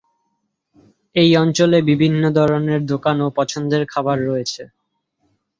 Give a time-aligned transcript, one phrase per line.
[1.15, 4.63] এই অঞ্চলে বিভিন্ন ধরণের দোকান ও পছন্দের খাবার রয়েছে।